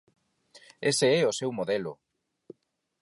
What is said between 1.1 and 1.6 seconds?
é o seu